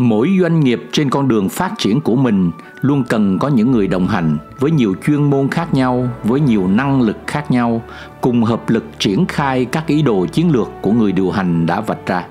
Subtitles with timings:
[0.00, 2.50] Mỗi doanh nghiệp trên con đường phát triển của mình
[2.80, 6.68] luôn cần có những người đồng hành với nhiều chuyên môn khác nhau, với nhiều
[6.68, 7.82] năng lực khác nhau,
[8.20, 11.80] cùng hợp lực triển khai các ý đồ chiến lược của người điều hành đã
[11.80, 12.24] vạch ra.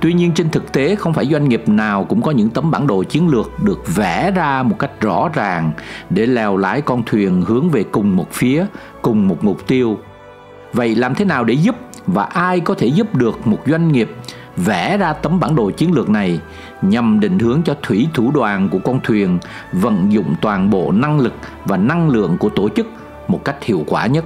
[0.00, 2.86] Tuy nhiên trên thực tế không phải doanh nghiệp nào cũng có những tấm bản
[2.86, 5.72] đồ chiến lược được vẽ ra một cách rõ ràng
[6.10, 8.66] để lèo lái con thuyền hướng về cùng một phía,
[9.02, 9.98] cùng một mục tiêu.
[10.72, 14.10] Vậy làm thế nào để giúp và ai có thể giúp được một doanh nghiệp
[14.56, 16.40] vẽ ra tấm bản đồ chiến lược này
[16.82, 19.38] nhằm định hướng cho thủy thủ đoàn của con thuyền
[19.72, 22.86] vận dụng toàn bộ năng lực và năng lượng của tổ chức
[23.28, 24.24] một cách hiệu quả nhất.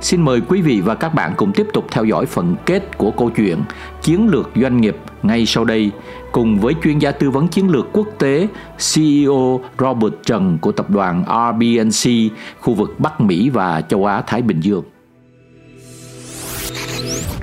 [0.00, 3.10] Xin mời quý vị và các bạn cùng tiếp tục theo dõi phần kết của
[3.10, 3.58] câu chuyện
[4.02, 5.90] Chiến lược doanh nghiệp ngay sau đây
[6.32, 8.48] cùng với chuyên gia tư vấn chiến lược quốc tế
[8.94, 14.42] CEO Robert Trần của tập đoàn RBNC khu vực Bắc Mỹ và châu Á Thái
[14.42, 14.84] Bình Dương.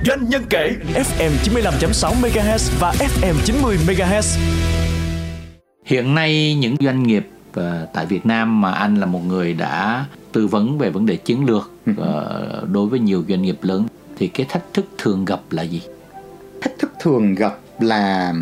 [0.06, 4.38] Doanh nhân kể FM 95.6 MHz và FM 90 MHz.
[5.84, 7.28] Hiện nay những doanh nghiệp
[7.60, 11.16] uh, tại Việt Nam mà anh là một người đã tư vấn về vấn đề
[11.16, 11.96] chiến lược uh,
[12.72, 15.82] đối với nhiều doanh nghiệp lớn thì cái thách thức thường gặp là gì?
[16.60, 18.34] Thách thức thường gặp là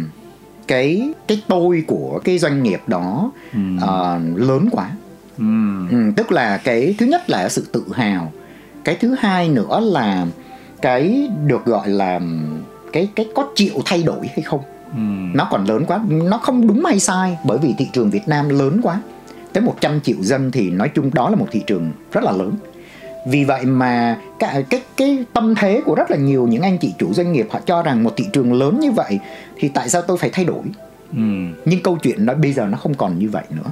[0.66, 3.58] cái cái tôi của cái doanh nghiệp đó ừ.
[3.76, 4.90] uh, lớn quá.
[5.38, 5.44] Ừ.
[5.90, 8.32] Ừ, tức là cái thứ nhất là sự tự hào,
[8.84, 10.26] cái thứ hai nữa là
[10.82, 12.20] cái được gọi là
[12.92, 14.60] cái cái có chịu thay đổi hay không?
[14.92, 15.00] Ừ.
[15.34, 16.00] nó còn lớn quá.
[16.08, 19.00] Nó không đúng hay sai bởi vì thị trường Việt Nam lớn quá.
[19.52, 22.52] Tới 100 triệu dân thì nói chung đó là một thị trường rất là lớn.
[23.26, 26.94] Vì vậy mà cái, cái cái tâm thế của rất là nhiều những anh chị
[26.98, 29.18] chủ doanh nghiệp họ cho rằng một thị trường lớn như vậy
[29.56, 30.62] thì tại sao tôi phải thay đổi?
[31.12, 31.22] Ừ.
[31.64, 33.70] nhưng câu chuyện nó bây giờ nó không còn như vậy nữa.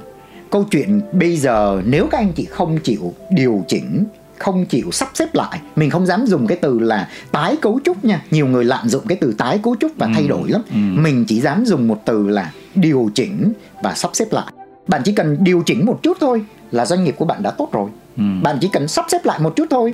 [0.49, 4.03] Câu chuyện bây giờ nếu các anh chị không chịu điều chỉnh
[4.37, 5.61] không chịu sắp xếp lại.
[5.75, 8.21] Mình không dám dùng cái từ là tái cấu trúc nha.
[8.31, 10.11] Nhiều người lạm dụng cái từ tái cấu trúc và ừ.
[10.15, 10.61] thay đổi lắm.
[10.69, 10.77] Ừ.
[10.77, 13.53] mình chỉ dám dùng một từ là điều chỉnh
[13.83, 14.45] và sắp xếp lại.
[14.87, 17.69] Bạn chỉ cần điều chỉnh một chút thôi là doanh nghiệp của bạn đã tốt
[17.71, 17.89] rồi.
[18.17, 18.23] Ừ.
[18.43, 19.93] bạn chỉ cần sắp xếp lại một chút thôi.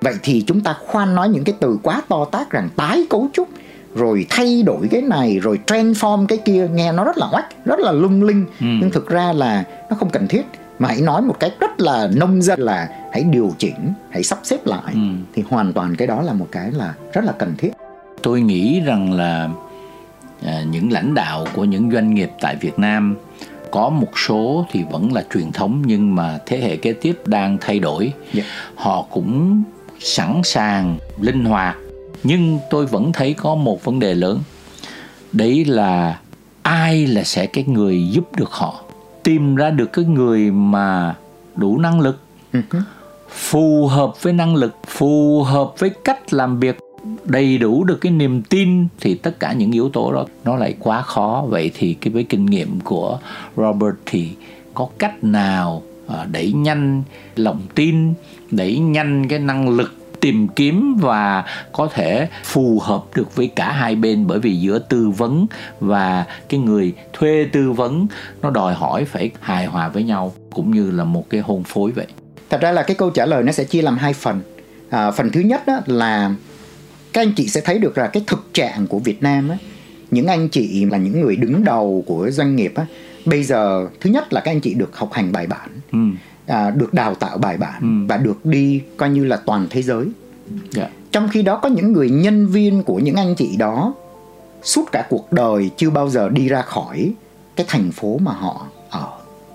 [0.00, 3.28] Vậy thì chúng ta khoan nói những cái từ quá to tác rằng tái cấu
[3.32, 3.48] trúc
[3.94, 6.68] rồi thay đổi cái này rồi transform cái kia.
[6.72, 8.46] Nghe nó rất là oách rất là lung linh.
[8.60, 8.66] Ừ.
[8.80, 10.42] nhưng thực ra là nó không cần thiết
[10.78, 14.38] mà hãy nói một cách rất là nông dân là hãy điều chỉnh hãy sắp
[14.42, 15.00] xếp lại ừ.
[15.34, 17.70] thì hoàn toàn cái đó là một cái là rất là cần thiết
[18.22, 19.48] tôi nghĩ rằng là
[20.46, 23.16] à, những lãnh đạo của những doanh nghiệp tại Việt Nam
[23.70, 27.58] có một số thì vẫn là truyền thống nhưng mà thế hệ kế tiếp đang
[27.60, 28.16] thay đổi yeah.
[28.32, 28.42] Dạ.
[28.74, 29.62] họ cũng
[30.00, 31.76] sẵn sàng linh hoạt
[32.24, 34.40] nhưng tôi vẫn thấy có một vấn đề lớn
[35.32, 36.18] đấy là
[36.62, 38.84] ai là sẽ cái người giúp được họ
[39.28, 41.14] tìm ra được cái người mà
[41.56, 42.18] đủ năng lực
[42.52, 42.60] ừ
[43.30, 46.78] phù hợp với năng lực phù hợp với cách làm việc
[47.24, 50.74] đầy đủ được cái niềm tin thì tất cả những yếu tố đó nó lại
[50.78, 51.44] quá khó.
[51.48, 53.18] Vậy thì cái với kinh nghiệm của
[53.56, 54.30] Robert thì
[54.74, 57.02] có cách nào à, đẩy nhanh
[57.36, 58.14] lòng tin
[58.50, 63.72] đẩy nhanh cái năng lực tìm kiếm và có thể phù hợp được với cả
[63.72, 64.26] hai bên.
[64.26, 65.46] Bởi vì giữa tư vấn
[65.80, 68.06] và cái người thuê tư vấn
[68.42, 71.90] nó đòi hỏi phải hài hòa với nhau cũng như là một cái hôn phối
[71.90, 72.06] vậy.
[72.50, 74.40] Thật ra là cái câu trả lời nó sẽ chia làm hai phần.
[74.90, 76.34] À, phần thứ nhất đó là
[77.12, 79.56] các anh chị sẽ thấy được là cái thực trạng của Việt Nam á,
[80.10, 82.86] những anh chị là những người đứng đầu của doanh nghiệp á,
[83.24, 85.68] bây giờ thứ nhất là các anh chị được học hành bài bản.
[85.92, 85.98] Ừ
[86.48, 88.06] à, được đào tạo bài bản ừ.
[88.08, 90.12] và được đi coi như là toàn thế giới yeah.
[90.70, 90.88] Dạ.
[91.12, 93.94] trong khi đó có những người nhân viên của những anh chị đó
[94.62, 97.12] suốt cả cuộc đời chưa bao giờ đi ra khỏi
[97.56, 99.08] cái thành phố mà họ ở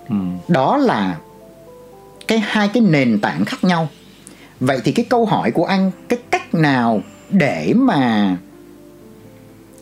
[0.08, 0.16] ừ.
[0.48, 1.18] đó là
[2.26, 3.88] cái hai cái nền tảng khác nhau
[4.60, 8.36] vậy thì cái câu hỏi của anh cái cách nào để mà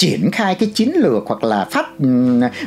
[0.02, 1.86] triển khai cái chiến lược hoặc là phát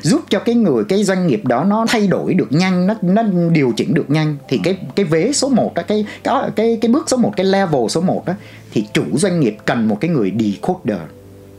[0.02, 3.24] giúp cho cái người cái doanh nghiệp đó nó thay đổi được nhanh nó nó
[3.52, 6.92] điều chỉnh được nhanh thì cái cái vế số 1 đó cái cái cái cái
[6.92, 8.34] bước số 1 cái level số 1 đó
[8.72, 11.02] thì chủ doanh nghiệp cần một cái người decoder.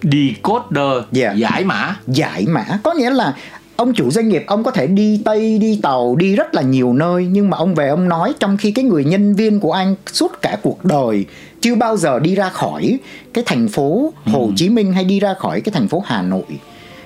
[0.03, 1.37] Decoder yeah.
[1.37, 1.97] giải mã.
[2.07, 2.65] Giải mã.
[2.83, 3.37] Có nghĩa là
[3.77, 6.93] ông chủ doanh nghiệp ông có thể đi tây đi tàu đi rất là nhiều
[6.93, 9.95] nơi nhưng mà ông về ông nói trong khi cái người nhân viên của anh
[10.13, 11.27] suốt cả cuộc đời
[11.67, 12.99] chưa bao giờ đi ra khỏi
[13.35, 14.53] cái thành phố Hồ ừ.
[14.57, 16.45] Chí Minh hay đi ra khỏi cái thành phố Hà Nội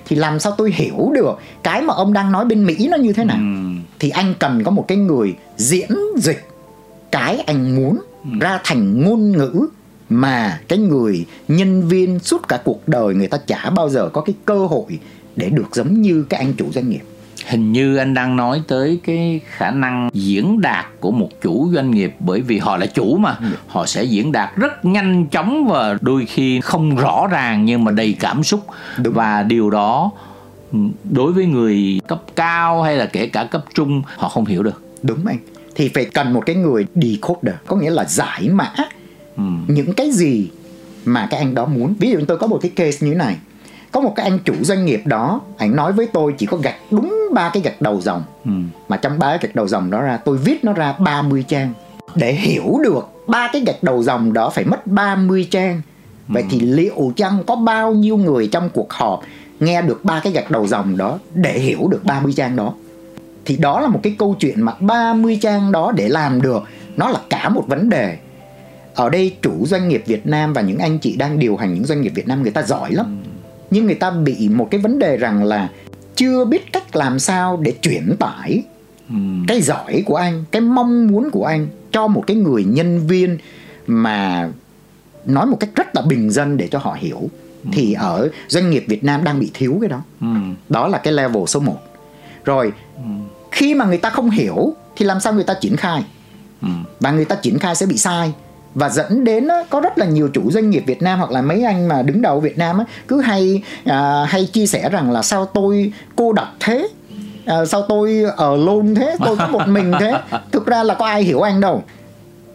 [0.07, 3.13] thì làm sao tôi hiểu được cái mà ông đang nói bên Mỹ nó như
[3.13, 3.81] thế nào ừ.
[3.99, 6.49] thì anh cần có một cái người diễn dịch
[7.11, 8.31] cái anh muốn ừ.
[8.41, 9.67] ra thành ngôn ngữ
[10.09, 14.21] mà cái người nhân viên suốt cả cuộc đời người ta chả bao giờ có
[14.21, 14.99] cái cơ hội
[15.37, 17.03] để được giống như cái anh chủ doanh nghiệp
[17.51, 21.91] hình như anh đang nói tới cái khả năng diễn đạt của một chủ doanh
[21.91, 23.47] nghiệp bởi vì họ là chủ mà ừ.
[23.67, 27.93] họ sẽ diễn đạt rất nhanh chóng và đôi khi không rõ ràng nhưng mà
[27.93, 28.67] đầy cảm xúc
[28.99, 29.15] Đúng.
[29.15, 30.11] và điều đó
[31.11, 34.83] đối với người cấp cao hay là kể cả cấp trung họ không hiểu được
[35.03, 35.39] đúng anh
[35.75, 38.73] thì phải cần một cái người decoder có nghĩa là giải mã
[39.37, 39.43] ừ.
[39.69, 40.51] những cái gì
[41.05, 43.37] mà cái anh đó muốn ví dụ tôi có một cái case như này
[43.93, 46.77] có một cái anh chủ doanh nghiệp đó anh nói với tôi chỉ có gạch
[46.91, 48.23] đúng ba cái gạch đầu dòng.
[48.45, 48.51] Ừ.
[48.89, 51.73] mà trong ba cái gạch đầu dòng đó ra tôi viết nó ra 30 trang.
[52.15, 55.83] Để hiểu được ba cái gạch đầu dòng đó phải mất 30 trang.
[56.29, 56.49] Vậy ừ.
[56.51, 59.23] thì liệu chăng có bao nhiêu người trong cuộc họp
[59.61, 62.75] nghe được ba cái gạch đầu dòng đó để hiểu được 30 trang đó?
[63.45, 66.63] Thì đó là một cái câu chuyện mà 30 trang đó để làm được.
[66.97, 68.19] Nó là cả một vấn đề.
[68.95, 71.85] Ở đây chủ doanh nghiệp Việt Nam và những anh chị đang điều hành những
[71.85, 73.21] doanh nghiệp Việt Nam người ta giỏi lắm.
[73.25, 73.30] Ừ
[73.71, 75.69] nhưng người ta bị một cái vấn đề rằng là
[76.17, 78.63] chưa biết cách làm sao để chuyển tải
[79.09, 79.45] hmm.
[79.49, 83.39] cái giỏi của anh cái mong muốn của anh cho một cái người nhân viên
[83.87, 84.49] mà
[85.27, 87.73] nói một cách rất là bình dân để cho họ hiểu hmm.
[87.73, 90.55] thì ở doanh nghiệp Việt Nam đang bị thiếu cái đó hmm.
[90.69, 91.77] đó là cái level số 1
[92.45, 93.29] rồi hmm.
[93.51, 96.05] khi mà người ta không hiểu thì làm sao người ta triển khai
[96.61, 96.85] hmm.
[97.01, 98.33] và người ta triển khai sẽ bị sai
[98.75, 101.43] và dẫn đến á, có rất là nhiều chủ doanh nghiệp Việt Nam hoặc là
[101.43, 105.11] mấy anh mà đứng đầu Việt Nam á, cứ hay à, hay chia sẻ rằng
[105.11, 106.89] là sao tôi cô độc thế?
[107.47, 109.17] À, sao tôi ờ, ở luôn thế?
[109.25, 110.15] Tôi có một mình thế?
[110.53, 111.83] Thực ra là có ai hiểu anh đâu.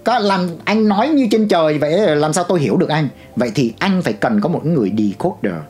[0.03, 3.07] Có làm anh nói như trên trời vậy làm sao tôi hiểu được anh?
[3.35, 5.61] Vậy thì anh phải cần có một người decoder.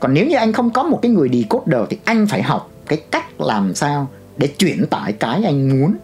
[0.00, 3.02] Còn nếu như anh không có một cái người decoder thì anh phải học cái
[3.10, 5.94] cách làm sao để chuyển tải cái anh muốn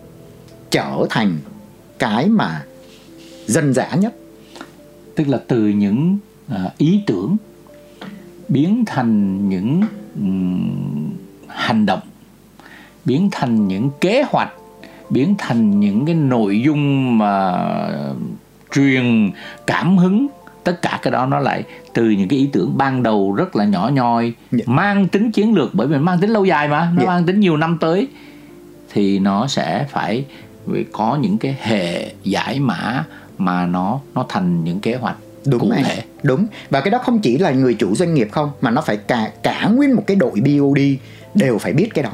[0.71, 1.39] trở thành
[1.99, 2.63] cái mà
[3.47, 4.15] dân dã nhất
[5.17, 6.19] tức là từ những
[6.53, 7.37] uh, ý tưởng
[8.49, 9.83] biến thành những
[11.49, 12.01] hành động
[13.05, 14.53] biến thành những kế hoạch
[15.11, 17.55] biến thành những cái nội dung mà
[18.75, 19.31] truyền
[19.67, 20.27] cảm hứng
[20.65, 23.65] tất cả cái đó nó lại từ những cái ý tưởng ban đầu rất là
[23.65, 24.35] nhỏ nhoi yeah.
[24.51, 24.65] Dạ.
[24.67, 26.99] mang tính chiến lược bởi vì mang tính lâu dài mà nó yeah.
[26.99, 27.07] Dạ.
[27.07, 28.09] mang tính nhiều năm tới
[28.93, 30.25] thì nó sẽ phải
[30.93, 33.05] có những cái hệ giải mã
[33.45, 35.17] mà nó nó thành những kế hoạch
[35.47, 36.03] đúng cụ thể.
[36.23, 36.47] Đúng.
[36.71, 39.31] Và cái đó không chỉ là người chủ doanh nghiệp không mà nó phải cả
[39.43, 40.81] cả nguyên một cái đội BOD
[41.35, 42.11] đều phải biết cái đó.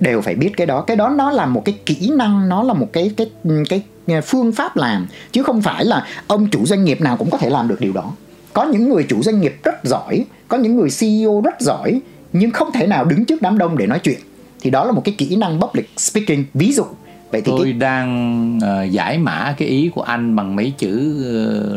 [0.00, 0.80] Đều phải biết cái đó.
[0.80, 3.30] Cái đó nó là một cái kỹ năng nó là một cái cái
[3.68, 3.82] cái
[4.20, 5.06] phương pháp làm.
[5.32, 7.92] Chứ không phải là ông chủ doanh nghiệp nào cũng có thể làm được điều
[7.92, 8.12] đó.
[8.52, 12.00] Có những người chủ doanh nghiệp rất giỏi có những người CEO rất giỏi
[12.32, 14.18] nhưng không thể nào đứng trước đám đông để nói chuyện.
[14.60, 16.42] Thì đó là một cái kỹ năng public speaking.
[16.54, 16.84] Ví dụ
[17.30, 17.72] vậy thì tôi cái...
[17.72, 21.14] đang uh, giải mã cái ý của anh bằng mấy chữ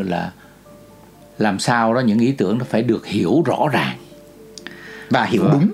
[0.00, 0.32] uh, là
[1.38, 3.96] làm sao đó những ý tưởng nó phải được hiểu rõ ràng.
[5.10, 5.68] Và hiểu và, đúng.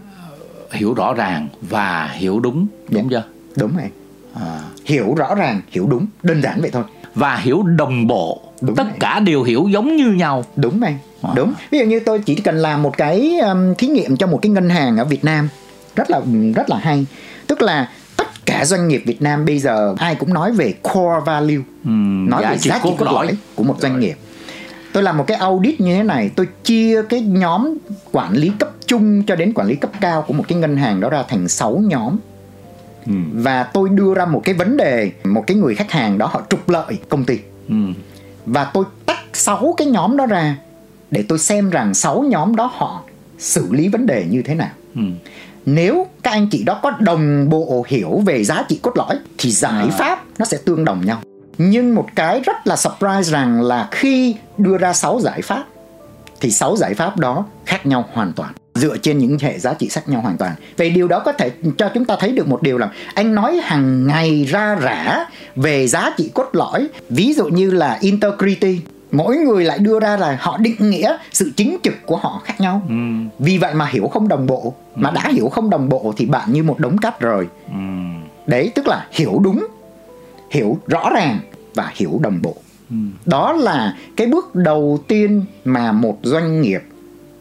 [0.72, 3.20] hiểu rõ ràng và hiểu đúng đúng dạ.
[3.20, 3.24] chưa?
[3.56, 3.90] đúng rồi.
[4.34, 4.60] À.
[4.84, 6.06] hiểu rõ ràng hiểu đúng.
[6.22, 6.84] Đơn giản vậy thôi.
[7.14, 8.42] Và hiểu đồng bộ.
[8.60, 8.96] Đúng tất này.
[9.00, 10.44] cả đều hiểu giống như nhau.
[10.56, 11.30] Đúng anh à.
[11.36, 11.52] đúng.
[11.70, 14.50] Ví dụ như tôi chỉ cần làm một cái um, thí nghiệm cho một cái
[14.50, 15.48] ngân hàng ở Việt Nam.
[15.96, 16.20] Rất là
[16.54, 17.06] rất là hay.
[17.46, 17.88] Tức là
[18.46, 21.62] cả doanh nghiệp Việt Nam bây giờ ai cũng nói về core value.
[21.84, 21.90] Ừ,
[22.28, 24.14] nói về giá trị cốt lõi của một doanh nghiệp.
[24.92, 27.78] Tôi làm một cái audit như thế này tôi chia cái nhóm
[28.12, 31.00] quản lý cấp trung cho đến quản lý cấp cao của một cái ngân hàng
[31.00, 32.16] đó ra thành 6 nhóm.
[33.06, 33.12] Ừ.
[33.32, 36.42] và tôi đưa ra một cái vấn đề một cái người khách hàng đó họ
[36.50, 37.38] trục lợi công ty.
[37.68, 37.74] Ừ.
[38.46, 40.56] và tôi tách 6 cái nhóm đó ra
[41.10, 43.02] để tôi xem rằng 6 nhóm đó họ
[43.38, 44.70] xử lý vấn đề như thế nào.
[44.94, 45.02] Ừ
[45.66, 49.50] nếu các anh chị đó có đồng bộ hiểu về giá trị cốt lõi thì
[49.50, 49.96] giải à.
[49.98, 51.20] pháp nó sẽ tương đồng nhau
[51.58, 55.64] nhưng một cái rất là surprise rằng là khi đưa ra 6 giải pháp
[56.40, 59.88] thì 6 giải pháp đó khác nhau hoàn toàn dựa trên những hệ giá trị
[59.88, 60.54] khác nhau hoàn toàn.
[60.76, 63.60] Vậy điều đó có thể cho chúng ta thấy được một điều là anh nói
[63.62, 65.26] hàng ngày ra rã
[65.56, 68.80] về giá trị cốt lõi, ví dụ như là integrity
[69.12, 72.60] mỗi người lại đưa ra là họ định nghĩa sự chính trực của họ khác
[72.60, 72.94] nhau ừ.
[73.38, 75.00] vì vậy mà hiểu không đồng bộ ừ.
[75.00, 77.74] mà đã hiểu không đồng bộ thì bạn như một đống cát rồi ừ.
[78.46, 79.66] đấy tức là hiểu đúng
[80.50, 81.38] hiểu rõ ràng
[81.74, 82.54] và hiểu đồng bộ
[82.90, 82.96] ừ.
[83.26, 86.82] đó là cái bước đầu tiên mà một doanh nghiệp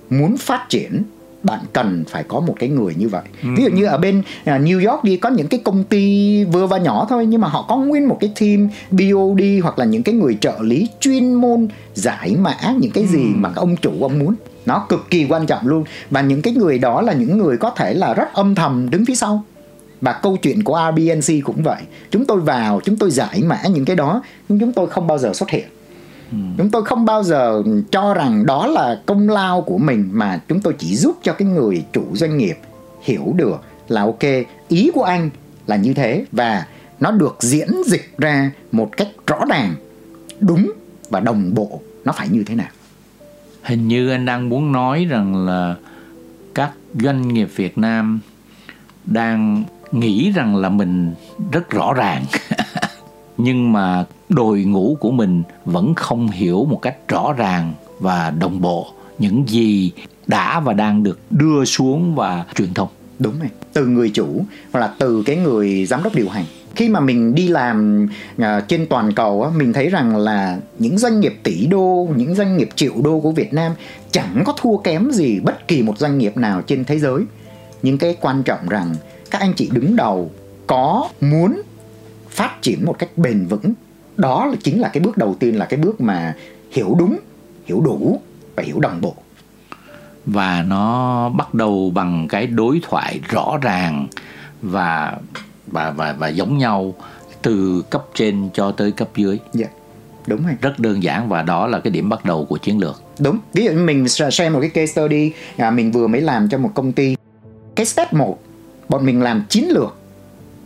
[0.09, 1.03] muốn phát triển
[1.43, 3.49] bạn cần phải có một cái người như vậy ừ.
[3.57, 6.67] ví dụ như ở bên uh, New York đi có những cái công ty vừa
[6.67, 10.03] và nhỏ thôi nhưng mà họ có nguyên một cái team BOD hoặc là những
[10.03, 13.35] cái người trợ lý chuyên môn giải mã những cái gì ừ.
[13.35, 16.77] mà ông chủ ông muốn nó cực kỳ quan trọng luôn và những cái người
[16.77, 19.43] đó là những người có thể là rất âm thầm đứng phía sau
[20.01, 21.81] và câu chuyện của RBNC cũng vậy
[22.11, 25.17] chúng tôi vào chúng tôi giải mã những cái đó nhưng chúng tôi không bao
[25.17, 25.65] giờ xuất hiện
[26.31, 30.61] chúng tôi không bao giờ cho rằng đó là công lao của mình, mà chúng
[30.61, 32.57] tôi chỉ giúp cho cái người chủ doanh nghiệp
[33.01, 34.23] hiểu được là ok,
[34.67, 35.29] ý của anh
[35.67, 36.65] là như thế và
[36.99, 39.75] nó được diễn dịch ra một cách rõ ràng,
[40.39, 40.71] đúng
[41.09, 42.69] và đồng bộ nó phải như thế nào.
[43.63, 45.75] Hình như anh đang muốn nói rằng là
[46.55, 48.19] các doanh nghiệp Việt Nam
[49.05, 51.13] đang nghĩ rằng là mình
[51.51, 52.25] rất rõ ràng.
[53.37, 58.61] Nhưng mà đội ngũ của mình vẫn không hiểu một cách rõ ràng và đồng
[58.61, 58.87] bộ
[59.19, 59.91] những gì
[60.27, 62.89] đã và đang được đưa xuống và truyền thông.
[63.19, 66.45] Đúng rồi từ người chủ hoặc là từ cái người giám đốc điều hành.
[66.75, 68.07] Khi mà mình đi làm
[68.37, 72.35] à, trên toàn cầu á, mình thấy rằng là những doanh nghiệp tỷ đô những
[72.35, 73.71] doanh nghiệp triệu đô của Việt Nam
[74.11, 77.23] chẳng có thua kém gì bất kỳ một doanh nghiệp nào trên thế giới.
[77.83, 78.95] Nhưng cái quan trọng rằng
[79.31, 80.31] các anh chị đứng đầu
[80.67, 81.61] có muốn
[82.29, 83.73] phát triển một cách bền vững
[84.19, 86.35] đó là chính là cái bước đầu tiên là cái bước mà
[86.71, 87.17] hiểu đúng
[87.65, 88.21] hiểu đủ
[88.55, 89.15] và hiểu đồng bộ
[90.25, 94.07] và nó bắt đầu bằng cái đối thoại rõ ràng
[94.61, 95.17] và
[95.67, 96.93] và và và giống nhau
[97.41, 99.39] từ cấp trên cho tới cấp dưới.
[99.53, 99.65] Dạ.
[99.65, 99.75] Yeah.
[100.27, 100.55] Đúng rồi.
[100.61, 103.01] Rất đơn giản và đó là cái điểm bắt đầu của chiến lược.
[103.19, 103.39] Đúng.
[103.53, 106.71] Ví dụ mình xem một cái case study à, mình vừa mới làm cho một
[106.75, 107.15] công ty.
[107.75, 108.39] Cái step 1
[108.89, 109.97] bọn mình làm chiến lược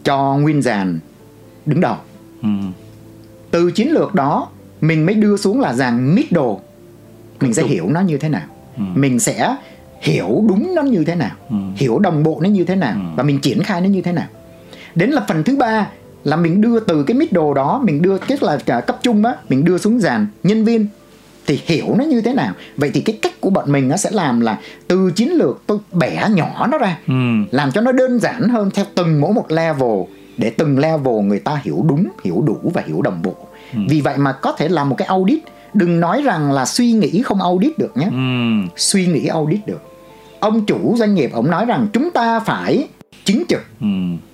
[0.03, 0.99] cho nguyên dàn
[1.65, 1.95] đứng đầu.
[2.41, 2.49] Ừ.
[3.53, 4.49] Từ chiến lược đó
[4.81, 6.55] mình mới đưa xuống là dàn middle.
[7.41, 8.47] Mình sẽ hiểu nó như thế nào.
[8.77, 8.83] Ừ.
[8.95, 9.55] Mình sẽ
[10.01, 11.55] hiểu đúng nó như thế nào, ừ.
[11.75, 12.99] hiểu đồng bộ nó như thế nào ừ.
[13.15, 14.27] và mình triển khai nó như thế nào
[14.95, 15.87] đến là phần thứ ba
[16.23, 19.35] là mình đưa từ cái middle đó mình đưa cái là cả cấp trung á
[19.49, 20.87] mình đưa xuống dàn nhân viên
[21.47, 24.09] thì hiểu nó như thế nào vậy thì cái cách của bọn mình nó sẽ
[24.11, 27.13] làm là từ chiến lược tôi bẻ nhỏ nó ra ừ.
[27.51, 30.01] làm cho nó đơn giản hơn theo từng mỗi một level
[30.37, 33.35] để từng level người ta hiểu đúng hiểu đủ và hiểu đồng bộ
[33.73, 33.79] ừ.
[33.89, 35.39] vì vậy mà có thể làm một cái audit
[35.73, 38.69] đừng nói rằng là suy nghĩ không audit được nhé ừ.
[38.75, 39.81] suy nghĩ audit được
[40.39, 42.87] ông chủ doanh nghiệp ông nói rằng chúng ta phải
[43.25, 43.87] chính trực ừ.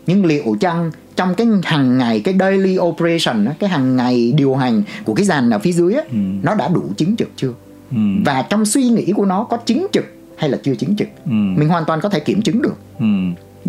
[0.08, 4.84] nhưng liệu chăng trong cái hàng ngày cái daily operation cái hàng ngày điều hành
[5.06, 6.18] của cái dàn ở phía dưới ừ.
[6.44, 7.54] nó đã đủ chính trực chưa
[7.92, 7.98] ừ.
[8.26, 10.06] và trong suy nghĩ của nó có chính trực
[10.38, 11.32] hay là chưa chính trực ừ.
[11.32, 13.06] mình hoàn toàn có thể kiểm chứng được ừ.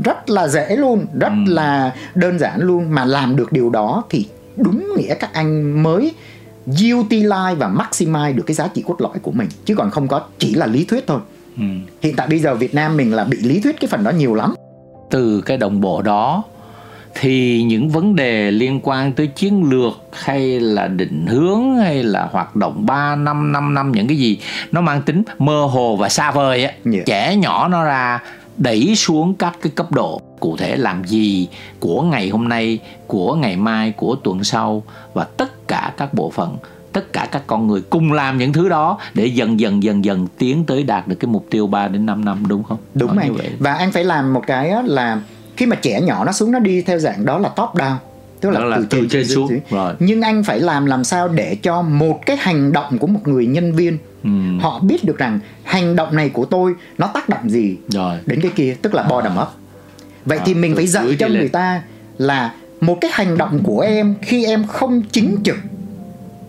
[0.04, 1.52] Rất là dễ luôn rất ừ.
[1.52, 6.14] là đơn giản luôn mà làm được điều đó thì đúng nghĩa các anh mới
[6.66, 10.22] utilize và maximize được cái giá trị cốt lõi của mình chứ còn không có
[10.38, 11.20] chỉ là lý thuyết thôi
[11.56, 11.62] ừ.
[12.02, 14.34] hiện tại bây giờ Việt Nam mình là bị lý thuyết cái phần đó nhiều
[14.34, 14.54] lắm
[15.10, 16.44] từ cái đồng bộ đó
[17.14, 22.28] thì những vấn đề liên quan tới chiến lược hay là định hướng hay là
[22.32, 24.38] hoạt động 3 năm 5 năm những cái gì
[24.72, 27.06] nó mang tính mơ hồ và xa vời á yeah.
[27.06, 28.20] trẻ nhỏ nó ra
[28.56, 31.48] đẩy xuống các cái cấp độ cụ thể làm gì
[31.80, 34.82] của ngày hôm nay của ngày mai của tuần sau
[35.14, 36.56] và tất cả các bộ phận
[36.92, 40.26] tất cả các con người cùng làm những thứ đó để dần dần dần dần
[40.38, 42.78] tiến tới đạt được cái mục tiêu 3 đến 5 năm đúng không?
[42.94, 43.34] Đúng anh.
[43.58, 45.20] Và anh phải làm một cái là
[45.56, 47.96] khi mà trẻ nhỏ nó xuống nó đi theo dạng đó là top down
[48.40, 49.94] tức là, là từ, từ trên xuống rồi.
[49.98, 53.46] nhưng anh phải làm làm sao để cho một cái hành động của một người
[53.46, 54.30] nhân viên ừ.
[54.60, 58.18] họ biết được rằng hành động này của tôi nó tác động gì rồi.
[58.26, 59.48] đến cái kia tức là bottom up
[60.24, 61.82] vậy à, thì mình phải dạy cho người ta
[62.18, 65.56] là một cái hành động của em khi em không chính trực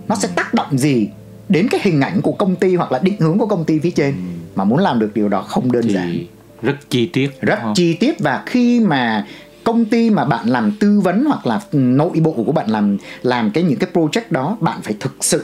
[0.07, 1.07] nó sẽ tác động gì
[1.49, 3.91] đến cái hình ảnh của công ty hoặc là định hướng của công ty phía
[3.91, 4.21] trên ừ.
[4.55, 6.25] mà muốn làm được điều đó không đơn giản
[6.61, 9.25] rất chi tiết rất chi tiết và khi mà
[9.63, 13.51] công ty mà bạn làm tư vấn hoặc là nội bộ của bạn làm làm
[13.51, 15.43] cái những cái project đó bạn phải thực sự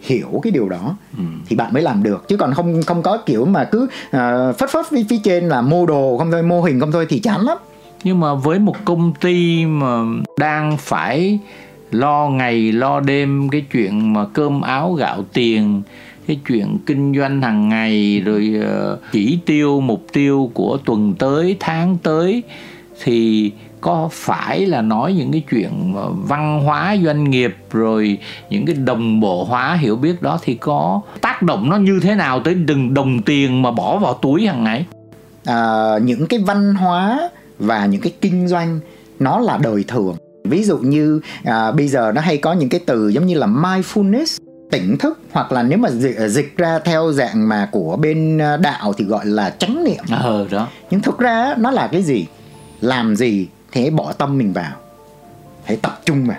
[0.00, 1.24] hiểu cái điều đó ừ.
[1.48, 4.70] thì bạn mới làm được chứ còn không không có kiểu mà cứ uh, phất
[4.70, 7.40] phất phía, phía trên là mô đồ không thôi mô hình không thôi thì chán
[7.40, 7.58] lắm
[8.04, 10.02] nhưng mà với một công ty mà
[10.38, 11.38] đang phải
[11.90, 15.82] lo ngày lo đêm cái chuyện mà cơm áo gạo tiền
[16.26, 21.56] cái chuyện kinh doanh hàng ngày rồi uh, chỉ tiêu mục tiêu của tuần tới
[21.60, 22.42] tháng tới
[23.02, 25.94] thì có phải là nói những cái chuyện
[26.28, 28.18] văn hóa doanh nghiệp rồi
[28.50, 32.14] những cái đồng bộ hóa hiểu biết đó thì có tác động nó như thế
[32.14, 34.86] nào tới từng đồng tiền mà bỏ vào túi hàng ngày?
[35.44, 38.80] À, những cái văn hóa và những cái kinh doanh
[39.18, 40.16] nó là đời thường.
[40.44, 43.46] Ví dụ như à, bây giờ nó hay có những cái từ giống như là
[43.46, 44.38] mindfulness
[44.70, 48.56] tỉnh thức hoặc là nếu mà dịch, dịch ra theo dạng mà của bên à,
[48.56, 50.04] đạo thì gọi là chánh niệm.
[50.10, 50.68] Ờ đó.
[50.90, 52.26] Nhưng thực ra nó là cái gì
[52.80, 54.72] làm gì thì hãy bỏ tâm mình vào
[55.64, 56.38] hãy tập trung vào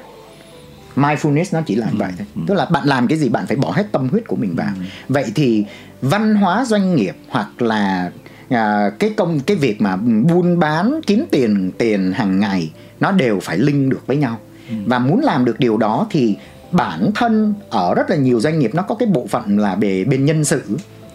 [0.95, 1.97] mindfulness nó chỉ là ừ.
[1.97, 2.41] vậy thôi ừ.
[2.47, 4.71] tức là bạn làm cái gì bạn phải bỏ hết tâm huyết của mình vào
[4.75, 4.81] ừ.
[5.09, 5.65] vậy thì
[6.01, 8.11] văn hóa doanh nghiệp hoặc là
[8.49, 13.39] à, cái công cái việc mà buôn bán kiếm tiền tiền hàng ngày nó đều
[13.39, 14.37] phải link được với nhau
[14.69, 14.75] ừ.
[14.85, 16.35] và muốn làm được điều đó thì
[16.71, 20.03] bản thân ở rất là nhiều doanh nghiệp nó có cái bộ phận là về
[20.03, 20.63] bên nhân sự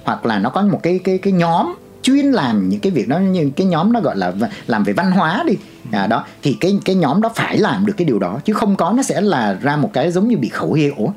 [0.05, 3.18] hoặc là nó có một cái cái cái nhóm chuyên làm những cái việc đó
[3.18, 4.32] như cái nhóm nó gọi là
[4.66, 5.54] làm về văn hóa đi.
[5.92, 8.76] À, đó thì cái cái nhóm đó phải làm được cái điều đó chứ không
[8.76, 11.12] có nó sẽ là ra một cái giống như bị khẩu hiệu.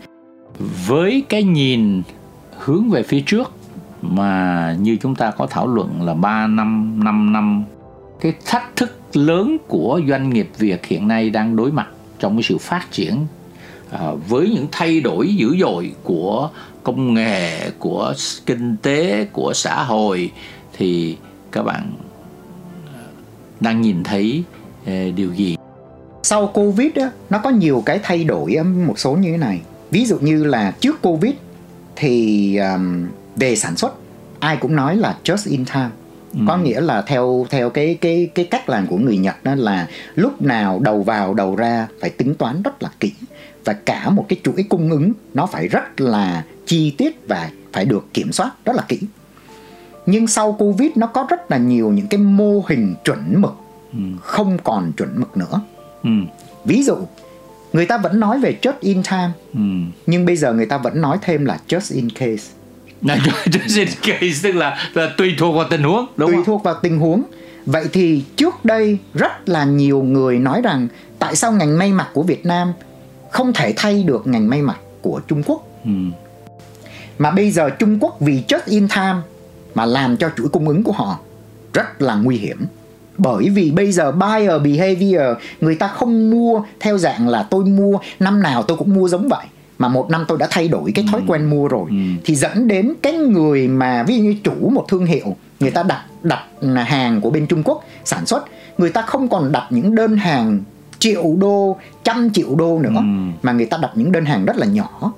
[0.87, 2.03] Với cái nhìn
[2.57, 3.51] hướng về phía trước
[4.01, 7.63] mà như chúng ta có thảo luận là 3 năm 5 năm
[8.21, 11.87] cái thách thức lớn của doanh nghiệp Việt hiện nay đang đối mặt
[12.19, 13.27] trong cái sự phát triển
[13.91, 16.49] à, với những thay đổi dữ dội của
[16.83, 18.13] công nghệ của
[18.45, 20.31] kinh tế của xã hội
[20.77, 21.17] thì
[21.51, 21.91] các bạn
[22.85, 22.99] à,
[23.59, 24.43] đang nhìn thấy
[24.85, 25.57] à, điều gì?
[26.23, 29.61] Sau covid á, nó có nhiều cái thay đổi một số như thế này.
[29.91, 31.33] Ví dụ như là trước covid
[31.95, 33.93] thì um, về sản xuất
[34.39, 35.89] ai cũng nói là just in time.
[36.33, 36.39] Ừ.
[36.47, 39.87] có nghĩa là theo theo cái cái cái cách làm của người Nhật đó là
[40.15, 43.11] lúc nào đầu vào đầu ra phải tính toán rất là kỹ.
[43.65, 47.85] Và cả một cái chuỗi cung ứng nó phải rất là chi tiết và phải
[47.85, 48.99] được kiểm soát rất là kỹ
[50.05, 53.53] nhưng sau covid nó có rất là nhiều những cái mô hình chuẩn mực
[53.93, 53.99] ừ.
[54.21, 55.61] không còn chuẩn mực nữa
[56.03, 56.09] ừ.
[56.65, 56.95] ví dụ
[57.73, 59.59] người ta vẫn nói về just in time ừ.
[60.05, 62.51] nhưng bây giờ người ta vẫn nói thêm là just in case
[63.45, 66.45] just in case tức là, là tùy thuộc vào tình huống đúng tùy không?
[66.45, 67.23] thuộc vào tình huống
[67.65, 70.87] vậy thì trước đây rất là nhiều người nói rằng
[71.19, 72.73] tại sao ngành may mặc của Việt Nam
[73.31, 75.91] không thể thay được ngành may mặc của Trung Quốc ừ.
[77.17, 79.21] mà bây giờ Trung Quốc vì just in time
[79.75, 81.19] mà làm cho chuỗi cung ứng của họ
[81.73, 82.65] rất là nguy hiểm
[83.17, 87.99] bởi vì bây giờ buyer behavior người ta không mua theo dạng là tôi mua
[88.19, 89.45] năm nào tôi cũng mua giống vậy
[89.77, 91.25] mà một năm tôi đã thay đổi cái thói ừ.
[91.27, 91.95] quen mua rồi ừ.
[92.25, 95.83] thì dẫn đến cái người mà ví dụ như chủ một thương hiệu người ta
[95.83, 96.43] đặt đặt
[96.85, 98.45] hàng của bên Trung Quốc sản xuất
[98.77, 100.59] người ta không còn đặt những đơn hàng
[100.99, 103.01] triệu đô trăm triệu đô nữa ừ.
[103.41, 105.13] mà người ta đặt những đơn hàng rất là nhỏ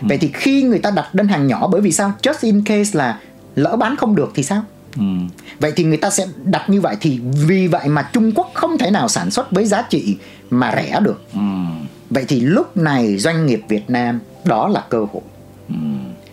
[0.00, 0.06] ừ.
[0.08, 2.98] vậy thì khi người ta đặt đơn hàng nhỏ bởi vì sao just in case
[2.98, 3.18] là
[3.54, 4.62] lỡ bán không được thì sao
[4.96, 5.02] Ừ.
[5.60, 8.78] vậy thì người ta sẽ đặt như vậy thì vì vậy mà Trung Quốc không
[8.78, 10.16] thể nào sản xuất với giá trị
[10.50, 11.40] mà rẻ được ừ.
[12.10, 15.22] vậy thì lúc này doanh nghiệp Việt Nam đó là cơ hội
[15.68, 15.74] ừ.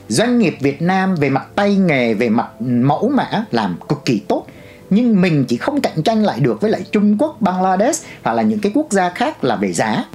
[0.07, 4.19] doanh nghiệp Việt Nam về mặt tay nghề về mặt mẫu mã làm cực kỳ
[4.19, 4.45] tốt
[4.89, 8.41] nhưng mình chỉ không cạnh tranh lại được với lại Trung Quốc, Bangladesh hoặc là
[8.41, 10.05] những cái quốc gia khác là về giá.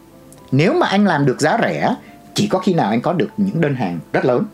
[0.53, 1.95] Nếu mà anh làm được giá rẻ,
[2.35, 4.45] chỉ có khi nào anh có được những đơn hàng rất lớn.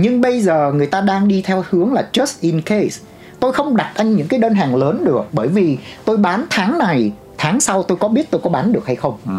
[0.00, 3.00] Nhưng bây giờ người ta đang đi theo hướng là just in case.
[3.40, 6.78] Tôi không đặt anh những cái đơn hàng lớn được bởi vì tôi bán tháng
[6.78, 9.16] này tháng sau tôi có biết tôi có bán được hay không.
[9.26, 9.32] Ừ.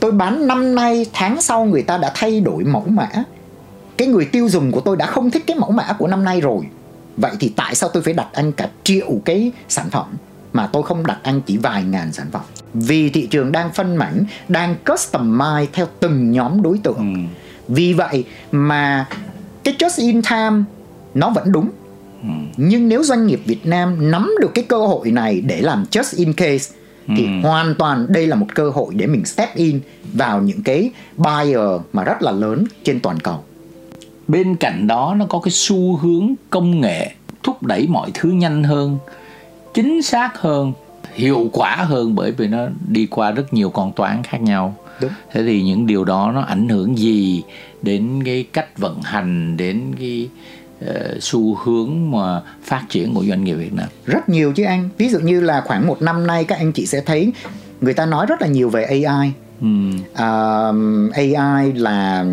[0.00, 3.08] tôi bán năm nay tháng sau người ta đã thay đổi mẫu mã.
[3.96, 6.40] Cái người tiêu dùng của tôi đã không thích cái mẫu mã của năm nay
[6.40, 6.60] rồi.
[7.16, 10.06] Vậy thì tại sao tôi phải đặt anh cả triệu cái sản phẩm
[10.52, 12.42] mà tôi không đặt anh chỉ vài ngàn sản phẩm?
[12.74, 16.96] Vì thị trường đang phân mảnh đang customize theo từng nhóm đối tượng.
[16.96, 17.20] Ừ.
[17.68, 19.06] vì vậy mà
[19.64, 20.62] cái just in time
[21.14, 21.70] nó vẫn đúng
[22.56, 26.16] nhưng nếu doanh nghiệp Việt Nam nắm được cái cơ hội này để làm just
[26.16, 26.74] in case
[27.16, 27.30] thì ừ.
[27.42, 29.80] hoàn toàn đây là một cơ hội để mình step in
[30.12, 33.44] vào những cái buyer mà rất là lớn trên toàn cầu.
[34.28, 37.10] Bên cạnh đó nó có cái xu hướng công nghệ
[37.42, 38.98] thúc đẩy mọi thứ nhanh hơn,
[39.74, 40.72] chính xác hơn,
[41.20, 44.76] hiệu quả hơn bởi vì nó đi qua rất nhiều con toán khác nhau.
[45.00, 45.10] Đúng.
[45.32, 47.42] Thế thì những điều đó nó ảnh hưởng gì
[47.82, 50.28] đến cái cách vận hành đến cái
[50.86, 53.88] Ờ, xu hướng mà phát triển của doanh nghiệp Việt Nam?
[54.06, 54.88] Rất nhiều chứ anh.
[54.98, 57.32] Ví dụ như là khoảng một năm nay các anh chị sẽ thấy
[57.80, 59.32] người ta nói rất là nhiều về AI.
[59.60, 59.66] Ừ.
[60.12, 62.24] Uh, AI là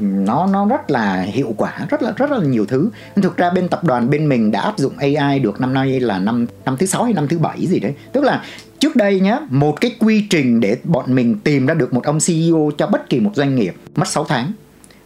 [0.00, 3.68] nó nó rất là hiệu quả rất là rất là nhiều thứ thực ra bên
[3.68, 6.86] tập đoàn bên mình đã áp dụng AI được năm nay là năm năm thứ
[6.86, 8.42] sáu hay năm thứ bảy gì đấy tức là
[8.78, 12.18] trước đây nhá một cái quy trình để bọn mình tìm ra được một ông
[12.26, 14.52] CEO cho bất kỳ một doanh nghiệp mất 6 tháng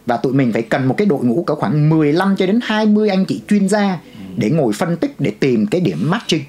[0.05, 3.09] và tụi mình phải cần một cái đội ngũ có khoảng 15 cho đến 20
[3.09, 3.99] anh chị chuyên gia
[4.37, 6.43] để ngồi phân tích để tìm cái điểm matching.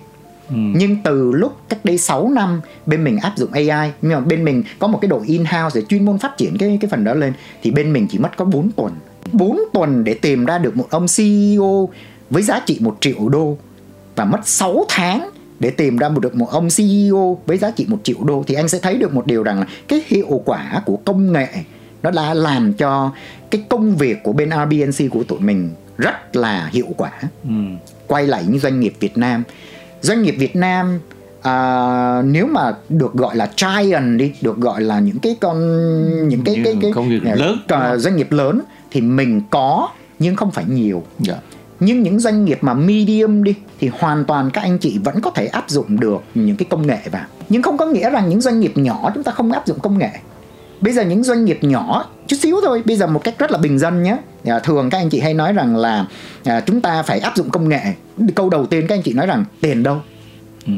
[0.49, 0.57] Ừ.
[0.57, 4.45] Nhưng từ lúc cách đây 6 năm bên mình áp dụng AI nhưng mà bên
[4.45, 7.15] mình có một cái đội in-house để chuyên môn phát triển cái cái phần đó
[7.15, 8.93] lên thì bên mình chỉ mất có 4 tuần.
[9.33, 11.89] 4 tuần để tìm ra được một ông CEO
[12.31, 13.57] với giá trị 1 triệu đô
[14.17, 15.31] và mất 6 tháng
[15.61, 18.69] để tìm ra được một ông CEO với giá trị 1 triệu đô thì anh
[18.69, 21.49] sẽ thấy được một điều rằng là cái hiệu quả của công nghệ
[22.03, 23.13] nó đã làm cho
[23.51, 27.11] cái công việc của bên RBNC của tụi mình rất là hiệu quả
[27.45, 27.51] ừ.
[28.07, 29.43] quay lại những doanh nghiệp Việt Nam
[30.05, 31.01] doanh nghiệp Việt Nam
[31.43, 35.59] à, nếu mà được gọi là giant đi được gọi là những cái con
[36.29, 39.89] những cái cái cái công nghiệp lớn uh, doanh nghiệp lớn thì mình có
[40.19, 41.39] nhưng không phải nhiều yeah.
[41.43, 41.57] Dạ.
[41.81, 45.31] nhưng những doanh nghiệp mà medium đi thì hoàn toàn các anh chị vẫn có
[45.31, 48.41] thể áp dụng được những cái công nghệ vào nhưng không có nghĩa rằng những
[48.41, 50.11] doanh nghiệp nhỏ chúng ta không áp dụng công nghệ
[50.81, 53.59] bây giờ những doanh nghiệp nhỏ chút xíu thôi bây giờ một cách rất là
[53.59, 56.07] bình dân nhé à, thường các anh chị hay nói rằng là
[56.45, 57.83] à, chúng ta phải áp dụng công nghệ
[58.35, 60.01] câu đầu tiên các anh chị nói rằng tiền đâu
[60.67, 60.73] ừ.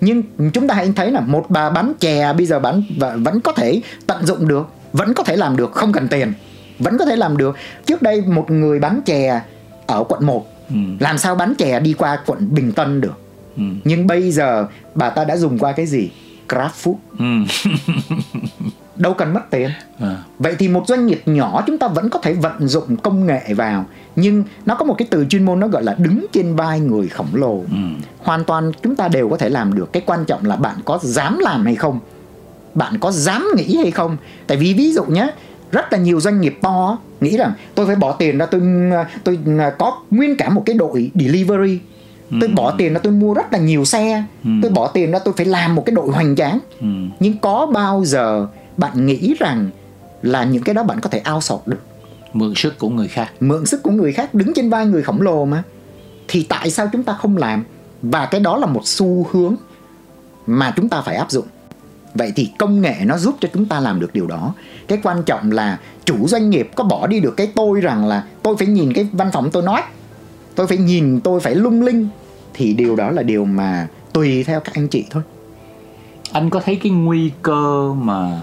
[0.00, 3.52] nhưng chúng ta hãy thấy là một bà bán chè bây giờ bán vẫn có
[3.52, 6.32] thể tận dụng được vẫn có thể làm được không cần tiền
[6.78, 9.40] vẫn có thể làm được trước đây một người bán chè
[9.86, 10.76] ở quận 1 ừ.
[11.00, 13.20] làm sao bán chè đi qua quận Bình Tân được
[13.56, 13.62] ừ.
[13.84, 16.10] nhưng bây giờ bà ta đã dùng qua cái gì
[16.48, 17.24] GrabFood ừ.
[19.02, 20.16] đâu cần mất tiền à.
[20.38, 23.54] vậy thì một doanh nghiệp nhỏ chúng ta vẫn có thể vận dụng công nghệ
[23.56, 23.84] vào
[24.16, 27.08] nhưng nó có một cái từ chuyên môn nó gọi là đứng trên vai người
[27.08, 27.76] khổng lồ ừ.
[28.18, 30.98] hoàn toàn chúng ta đều có thể làm được cái quan trọng là bạn có
[31.02, 31.98] dám làm hay không
[32.74, 35.30] bạn có dám nghĩ hay không tại vì ví dụ nhé
[35.72, 38.60] rất là nhiều doanh nghiệp to nghĩ rằng tôi phải bỏ tiền ra tôi
[39.24, 39.38] tôi
[39.78, 41.78] có nguyên cả một cái đội delivery
[42.40, 42.54] tôi ừ.
[42.54, 44.50] bỏ tiền ra tôi mua rất là nhiều xe ừ.
[44.62, 46.86] tôi bỏ tiền ra tôi phải làm một cái đội hoành tráng ừ.
[47.20, 49.70] nhưng có bao giờ bạn nghĩ rằng
[50.22, 51.80] là những cái đó bạn có thể ao sọt được?
[52.32, 53.32] Mượn sức của người khác.
[53.40, 55.62] Mượn sức của người khác đứng trên vai người khổng lồ mà.
[56.28, 57.64] Thì tại sao chúng ta không làm?
[58.02, 59.56] Và cái đó là một xu hướng
[60.46, 61.46] mà chúng ta phải áp dụng.
[62.14, 64.54] Vậy thì công nghệ nó giúp cho chúng ta làm được điều đó.
[64.88, 68.24] Cái quan trọng là chủ doanh nghiệp có bỏ đi được cái tôi rằng là
[68.42, 69.82] tôi phải nhìn cái văn phòng tôi nói
[70.54, 72.08] tôi phải nhìn tôi phải lung linh
[72.54, 75.22] thì điều đó là điều mà tùy theo các anh chị thôi.
[76.32, 78.40] Anh có thấy cái nguy cơ mà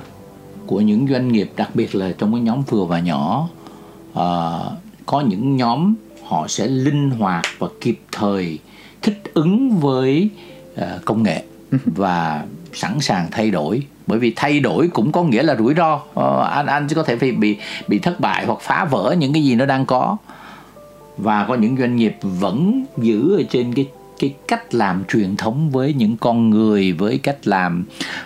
[0.69, 3.49] của những doanh nghiệp đặc biệt là trong cái nhóm vừa và nhỏ
[4.11, 4.19] uh,
[5.05, 8.59] có những nhóm họ sẽ linh hoạt và kịp thời
[9.01, 10.29] thích ứng với
[10.73, 11.43] uh, công nghệ
[11.85, 13.83] và sẵn sàng thay đổi.
[14.07, 16.01] Bởi vì thay đổi cũng có nghĩa là rủi ro.
[16.13, 19.43] Ờ, anh anh có thể bị bị bị thất bại hoặc phá vỡ những cái
[19.43, 20.17] gì nó đang có.
[21.17, 23.87] Và có những doanh nghiệp vẫn giữ ở trên cái
[24.19, 27.85] cái cách làm truyền thống với những con người, với cách làm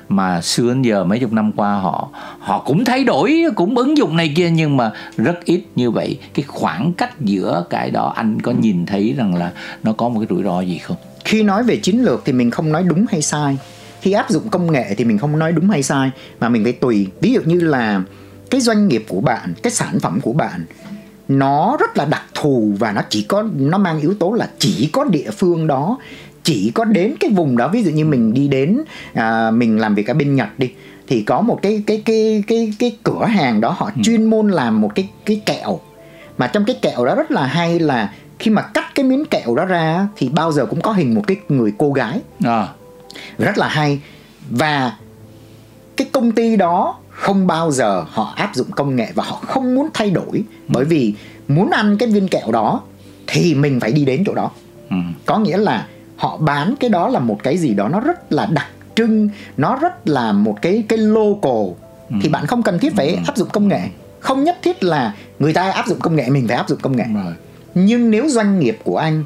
[0.10, 3.98] mà xưa đến giờ mấy chục năm qua họ họ cũng thay đổi, cũng ứng
[3.98, 6.20] dụng này kia, nhưng mà rất ít như vậy.
[6.34, 9.52] Cái khoảng cách giữa cái đó, anh có nhìn thấy rằng là
[9.84, 10.98] nó có một cái rủi ro gì không?
[11.26, 13.58] Khi nói về chiến lược thì mình không nói đúng hay sai.
[14.02, 16.74] Khi áp dụng công nghệ thì mình không nói đúng hay sai, mà mình phải
[16.74, 17.08] tùy.
[17.22, 18.02] Ví dụ như là
[18.50, 20.66] cái doanh nghiệp của bạn, cái sản phẩm của bạn
[21.28, 24.90] nó rất là đặc thù và nó chỉ có nó mang yếu tố là chỉ
[24.94, 25.98] có địa phương đó
[26.44, 28.82] chỉ có đến cái vùng đó ví dụ như mình đi đến
[29.14, 30.72] à, mình làm việc ở bên Nhật đi
[31.08, 34.02] thì có một cái cái cái cái cái cửa hàng đó họ ừ.
[34.04, 35.80] chuyên môn làm một cái cái kẹo
[36.38, 39.56] mà trong cái kẹo đó rất là hay là khi mà cắt cái miếng kẹo
[39.56, 42.68] đó ra thì bao giờ cũng có hình một cái người cô gái à.
[43.38, 44.00] rất là hay
[44.50, 44.98] và
[45.98, 49.76] cái công ty đó không bao giờ họ áp dụng công nghệ và họ không
[49.76, 51.14] muốn thay đổi bởi vì
[51.48, 52.82] muốn ăn cái viên kẹo đó
[53.28, 54.52] thì mình phải đi đến chỗ đó
[54.90, 54.96] ừ.
[55.26, 58.46] có nghĩa là họ bán cái đó là một cái gì đó nó rất là
[58.46, 61.68] đặc trưng nó rất là một cái cái local
[62.10, 62.16] ừ.
[62.22, 63.20] thì bạn không cần thiết phải ừ.
[63.28, 63.82] áp dụng công nghệ
[64.20, 66.98] không nhất thiết là người ta áp dụng công nghệ mình phải áp dụng công
[66.98, 67.34] nghệ rồi.
[67.76, 69.24] nhưng nếu doanh nghiệp của anh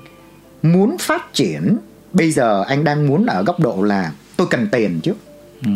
[0.62, 1.78] muốn phát triển
[2.13, 5.17] bây giờ anh đang muốn ở góc độ là tôi cần tiền trước
[5.63, 5.71] ừ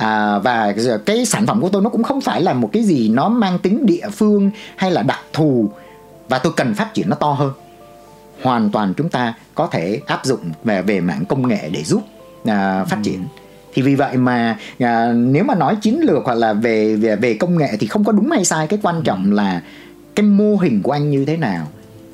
[0.00, 0.74] à, và
[1.06, 3.58] cái sản phẩm của tôi nó cũng không phải là một cái gì nó mang
[3.58, 5.70] tính địa phương hay là đặc thù.
[6.28, 7.52] Và tôi cần phát triển nó to hơn.
[8.42, 12.02] Hoàn toàn chúng ta có thể áp dụng về về mảng công nghệ để giúp
[12.44, 13.02] à, phát ừ.
[13.04, 13.24] triển.
[13.74, 17.34] Thì vì vậy mà à, nếu mà nói chiến lược hoặc là về về về
[17.34, 18.66] công nghệ thì không có đúng hay sai.
[18.66, 19.62] Cái quan trọng là
[20.14, 21.66] cái mô hình của anh như thế nào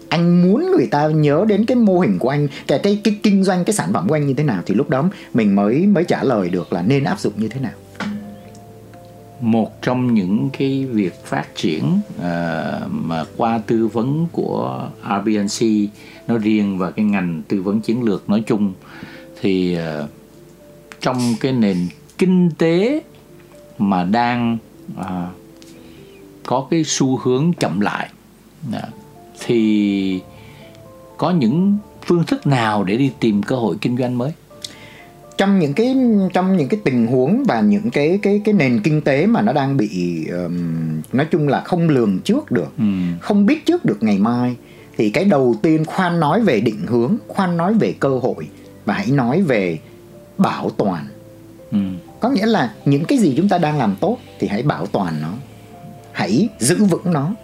[0.08, 3.44] anh muốn người ta nhớ đến cái mô hình của anh cái cái cái kinh
[3.44, 6.04] doanh cái sản phẩm của anh như thế nào thì lúc đó mình mới mới
[6.04, 7.72] trả lời được là nên áp dụng như thế nào.
[9.40, 12.22] Một trong những cái việc phát triển uh,
[12.90, 15.90] mà qua tư vấn của RBNC
[16.28, 18.72] nói riêng và cái ngành tư vấn chiến lược nói chung
[19.40, 20.10] thì uh,
[21.00, 21.76] trong cái nền
[22.18, 23.02] kinh tế
[23.78, 24.58] mà đang
[25.00, 25.04] uh,
[26.46, 28.10] có cái xu hướng chậm lại
[28.68, 29.05] uh,
[29.40, 30.20] thì
[31.16, 34.32] có những phương thức nào để đi tìm cơ hội kinh doanh mới
[35.36, 35.96] trong những cái
[36.32, 39.52] trong những cái tình huống và những cái cái cái nền kinh tế mà nó
[39.52, 42.84] đang bị um, nói chung là không lường trước được ừ.
[43.20, 44.56] không biết trước được ngày mai
[44.96, 48.48] thì cái đầu tiên khoan nói về định hướng khoan nói về cơ hội
[48.84, 49.78] và hãy nói về
[50.38, 51.06] bảo toàn
[51.72, 51.78] ừ.
[52.20, 55.14] có nghĩa là những cái gì chúng ta đang làm tốt thì hãy bảo toàn
[55.22, 55.32] nó
[56.12, 57.34] hãy giữ vững nó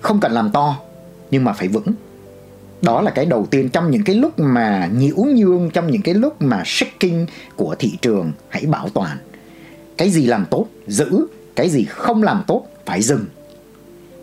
[0.00, 0.76] không cần làm to
[1.30, 1.86] nhưng mà phải vững.
[2.82, 6.14] Đó là cái đầu tiên trong những cái lúc mà nhiễu nhương trong những cái
[6.14, 9.16] lúc mà shaking của thị trường hãy bảo toàn.
[9.96, 11.26] Cái gì làm tốt giữ.
[11.56, 13.24] Cái gì không làm tốt phải dừng.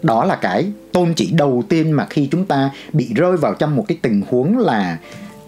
[0.04, 3.76] Đó là cái tôn chỉ đầu tiên mà khi chúng ta bị rơi vào trong
[3.76, 4.98] một cái tình huống là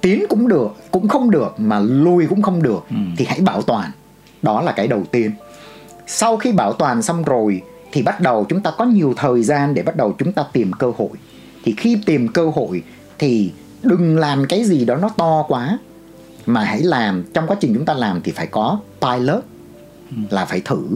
[0.01, 2.95] tiến cũng được cũng không được mà lùi cũng không được ừ.
[3.17, 3.91] thì hãy bảo toàn.
[4.41, 5.31] Đó là cái đầu tiên.
[6.07, 9.73] Sau khi bảo toàn xong rồi thì bắt đầu chúng ta có nhiều thời gian
[9.73, 11.09] để bắt đầu chúng ta tìm cơ hội
[11.63, 12.83] thì khi tìm cơ hội
[13.19, 13.51] thì
[13.83, 15.77] đừng làm cái gì đó nó to quá
[16.45, 19.43] mà hãy làm trong quá trình chúng ta làm thì phải có pilot
[20.09, 20.17] ừ.
[20.29, 20.87] là phải thử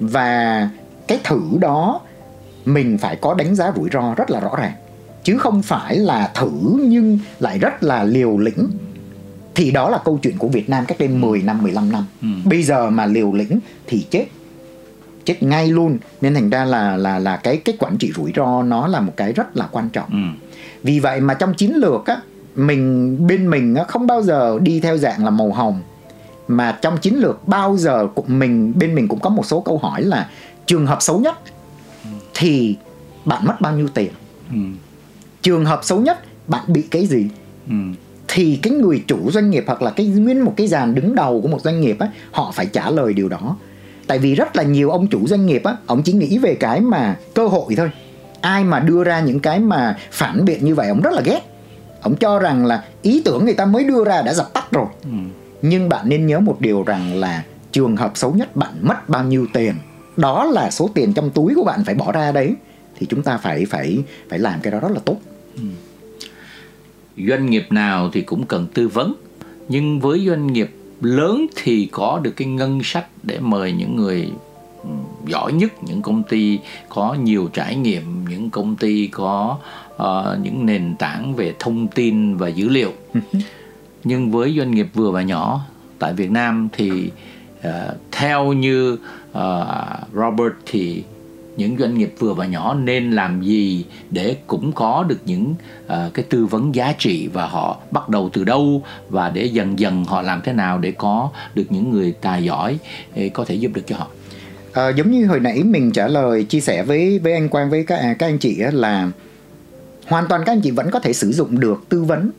[0.00, 0.68] và
[1.08, 2.00] cái thử đó
[2.64, 4.72] mình phải có đánh giá rủi ro rất là rõ ràng
[5.24, 8.68] chứ không phải là thử nhưng lại rất là liều lĩnh
[9.54, 12.06] thì đó là câu chuyện của Việt Nam cách đây 10 năm 15 năm.
[12.22, 12.28] Ừ.
[12.44, 14.26] Bây giờ mà liều lĩnh thì chết.
[15.24, 15.98] Chết ngay luôn.
[16.20, 19.12] Nên thành ra là là là cái cái quản trị rủi ro nó là một
[19.16, 20.10] cái rất là quan trọng.
[20.10, 20.48] Ừ.
[20.82, 22.16] Vì vậy mà trong chiến lược á
[22.56, 25.80] mình bên mình á, không bao giờ đi theo dạng là màu hồng
[26.48, 29.78] mà trong chiến lược bao giờ cũng mình bên mình cũng có một số câu
[29.78, 30.30] hỏi là
[30.66, 31.38] trường hợp xấu nhất
[32.34, 32.76] thì
[33.24, 34.10] bạn mất bao nhiêu tiền
[34.50, 34.56] ừ.
[35.42, 37.28] trường hợp xấu nhất bạn bị cái gì
[37.68, 37.74] ừ.
[38.28, 41.40] thì cái người chủ doanh nghiệp hoặc là cái nguyên một cái dàn đứng đầu
[41.40, 43.56] của một doanh nghiệp á họ phải trả lời điều đó
[44.06, 46.80] tại vì rất là nhiều ông chủ doanh nghiệp á ông chỉ nghĩ về cái
[46.80, 47.90] mà cơ hội thôi.
[48.40, 51.40] Ai mà đưa ra những cái mà phản biện như vậy ông rất là ghét.
[52.00, 54.86] Ông cho rằng là ý tưởng người ta mới đưa ra đã dập tắt rồi.
[55.02, 55.10] Ừ.
[55.62, 59.24] nhưng bạn nên nhớ một điều rằng là trường hợp xấu nhất bạn mất bao
[59.24, 59.74] nhiêu tiền.
[60.16, 62.54] Đó là số tiền trong túi của bạn phải bỏ ra đấy.
[62.98, 63.98] Thì chúng ta phải phải
[64.30, 65.16] phải làm cái đó rất là tốt.
[65.56, 65.62] Ừ.
[67.28, 69.14] doanh nghiệp nào thì cũng cần tư vấn.
[69.68, 70.70] Nhưng với doanh nghiệp
[71.02, 74.30] lớn thì có được cái ngân sách để mời những người
[74.82, 74.88] ừ,
[75.26, 79.58] giỏi nhất những công ty có nhiều trải nghiệm những công ty có
[79.94, 83.20] uh, những nền tảng về thông tin và dữ liệu ừ.
[84.04, 85.60] nhưng với doanh nghiệp vừa và nhỏ
[85.98, 87.10] tại Việt Nam thì
[87.58, 87.72] uh,
[88.12, 88.98] theo như
[89.30, 89.38] uh,
[90.14, 91.02] Robert thì
[91.56, 96.14] những doanh nghiệp vừa và nhỏ nên làm gì để cũng có được những uh,
[96.14, 100.04] cái tư vấn giá trị và họ bắt đầu từ đâu và để dần dần
[100.04, 102.78] họ làm thế nào để có được những người tài giỏi
[103.32, 104.06] có thể giúp được cho họ?
[104.72, 107.84] À, giống như hồi nãy mình trả lời chia sẻ với với anh Quang với
[107.84, 109.10] các các anh chị là
[110.06, 112.30] hoàn toàn các anh chị vẫn có thể sử dụng được tư vấn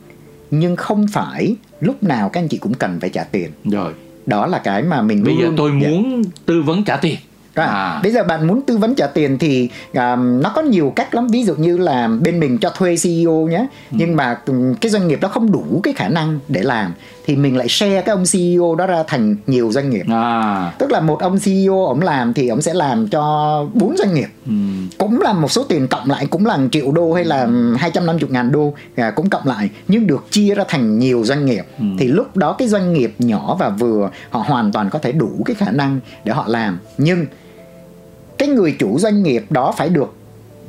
[0.50, 3.50] nhưng không phải lúc nào các anh chị cũng cần phải trả tiền.
[3.64, 3.92] Rồi.
[4.26, 5.88] Đó là cái mà mình bây giờ tôi dạ.
[5.88, 7.16] muốn tư vấn trả tiền
[7.56, 7.68] Right.
[7.68, 8.00] À.
[8.02, 11.28] Bây giờ bạn muốn tư vấn trả tiền thì um, nó có nhiều cách lắm
[11.28, 13.96] ví dụ như là bên mình cho thuê CEO nhé ừ.
[13.98, 14.38] nhưng mà
[14.80, 16.92] cái doanh nghiệp đó không đủ cái khả năng để làm
[17.26, 20.72] thì mình lại share cái ông CEO đó ra thành nhiều doanh nghiệp à.
[20.78, 23.22] tức là một ông CEO ông làm thì ông sẽ làm cho
[23.74, 24.52] bốn doanh nghiệp ừ.
[24.98, 28.06] cũng là một số tiền cộng lại cũng là triệu đô hay là hai trăm
[28.06, 31.46] năm chục ngàn đô à, cũng cộng lại nhưng được chia ra thành nhiều doanh
[31.46, 31.84] nghiệp ừ.
[31.98, 35.42] thì lúc đó cái doanh nghiệp nhỏ và vừa họ hoàn toàn có thể đủ
[35.44, 37.26] cái khả năng để họ làm nhưng
[38.46, 40.14] cái người chủ doanh nghiệp đó phải được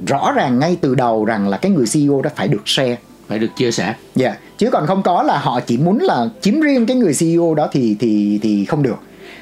[0.08, 3.40] rõ ràng ngay từ đầu rằng là cái người CEO đó phải được share phải
[3.40, 3.96] được chia sẻ.
[4.16, 4.40] Dạ, yeah.
[4.58, 7.68] chứ còn không có là họ chỉ muốn là chiếm riêng cái người CEO đó
[7.72, 8.96] thì thì thì không được.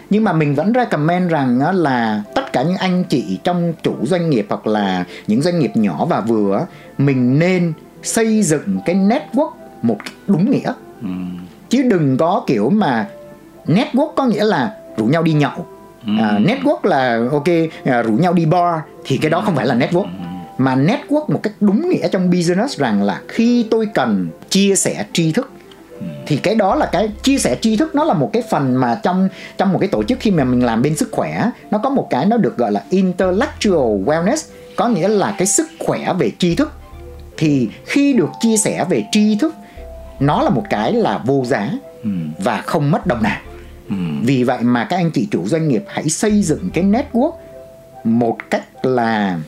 [0.10, 4.30] Nhưng mà mình vẫn recommend rằng là tất cả những anh chị trong chủ doanh
[4.30, 6.66] nghiệp hoặc là những doanh nghiệp nhỏ và vừa
[6.98, 10.74] mình nên xây dựng cái network một đúng nghĩa.
[11.02, 11.08] Ừ.
[11.70, 13.08] Chứ đừng có kiểu mà
[13.66, 15.66] network có nghĩa là rủ nhau đi nhậu
[16.06, 17.48] à, network là ok
[17.86, 20.08] à, rủ nhau đi bar thì cái đó không phải là network.
[20.58, 25.06] Mà network một cách đúng nghĩa trong business rằng là khi tôi cần chia sẻ
[25.14, 25.52] tri thức
[26.28, 29.00] thì cái đó là cái chia sẻ tri thức nó là một cái phần mà
[29.04, 31.90] trong trong một cái tổ chức khi mà mình làm bên sức khỏe nó có
[31.90, 36.32] một cái nó được gọi là intellectual wellness có nghĩa là cái sức khỏe về
[36.40, 36.72] tri thức.
[37.38, 39.56] Thì khi được chia sẻ về tri thức
[40.20, 41.72] nó là một cái là vô giá
[42.40, 43.38] và không mất đồng nào
[44.24, 47.32] vì vậy mà các anh chị chủ doanh nghiệp hãy xây dựng cái network
[48.04, 49.40] một cách là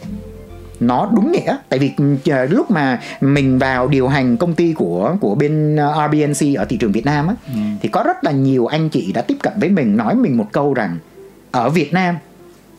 [0.80, 5.15] nó đúng nghĩa tại vì uh, lúc mà mình vào điều hành công ty của
[5.21, 7.60] của bên uh, RBNC ở thị trường Việt Nam á ừ.
[7.82, 10.48] thì có rất là nhiều anh chị đã tiếp cận với mình nói mình một
[10.52, 10.98] câu rằng
[11.52, 12.15] ở Việt Nam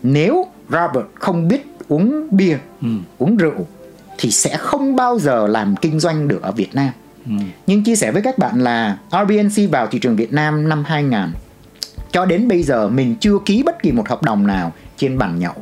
[0.03, 2.89] nếu Robert không biết uống bia ừ.
[3.19, 3.67] uống rượu
[4.19, 6.91] thì sẽ không bao giờ làm kinh doanh được ở Việt Nam.
[7.27, 7.33] Ừ.
[7.67, 11.33] Nhưng chia sẻ với các bạn là RBNC vào thị trường Việt Nam năm 2000
[12.17, 15.39] cho đến bây giờ mình chưa ký bất kỳ một hợp đồng nào trên bàn
[15.39, 15.55] nhậu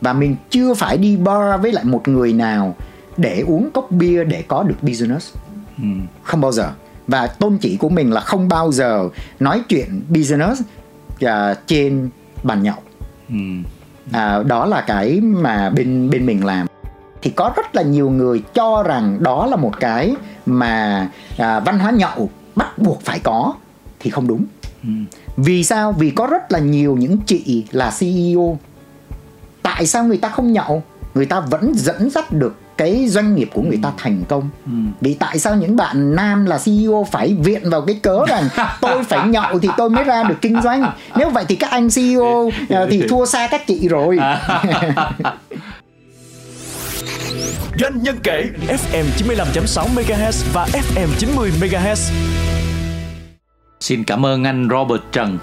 [0.00, 2.76] và mình chưa phải đi bar với lại một người nào
[3.16, 5.34] để uống cốc bia để có được business
[5.78, 5.84] ừ.
[6.22, 6.72] không bao giờ
[7.06, 9.08] và tôn chỉ của mình là không bao giờ
[9.40, 10.60] nói chuyện business
[11.24, 11.28] uh,
[11.66, 12.08] trên
[12.42, 12.78] bàn nhậu
[13.28, 13.36] ừ.
[14.12, 16.66] à, đó là cái mà bên bên mình làm
[17.22, 20.14] thì có rất là nhiều người cho rằng đó là một cái
[20.46, 23.54] mà à, văn hóa nhậu bắt buộc phải có
[24.00, 24.44] thì không đúng.
[25.36, 25.92] Vì sao?
[25.92, 28.58] Vì có rất là nhiều những chị là ceo
[29.62, 30.82] tại sao người ta không nhậu?
[31.14, 34.48] Người ta vẫn dẫn dắt được cái doanh nghiệp của người ta thành công.
[34.66, 34.72] Ừ.
[35.00, 38.48] vì tại sao những bạn nam là CEO phải viện vào cái cớ rằng
[38.80, 40.92] tôi phải nhậu thì tôi mới ra được kinh doanh?
[41.16, 44.18] Nếu vậy thì các anh CEO à, thì thua xa các chị rồi.
[47.78, 52.12] Doanh nhân kể FM 95.6 MHz và FM 90 MHz.
[53.82, 55.38] Xin cảm ơn anh Robert Trần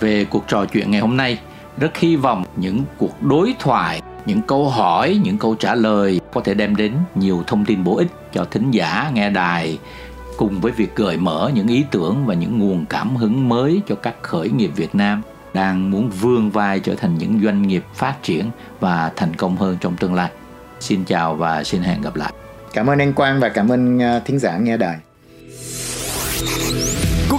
[0.00, 1.38] về cuộc trò chuyện ngày hôm nay.
[1.78, 6.40] Rất hy vọng những cuộc đối thoại, những câu hỏi, những câu trả lời có
[6.40, 9.78] thể đem đến nhiều thông tin bổ ích cho thính giả nghe đài
[10.36, 13.94] cùng với việc gợi mở những ý tưởng và những nguồn cảm hứng mới cho
[13.94, 15.22] các khởi nghiệp Việt Nam
[15.54, 19.76] đang muốn vươn vai trở thành những doanh nghiệp phát triển và thành công hơn
[19.80, 20.30] trong tương lai.
[20.80, 22.32] Xin chào và xin hẹn gặp lại.
[22.72, 24.98] Cảm ơn anh Quang và cảm ơn ờ, thính giả nghe đài.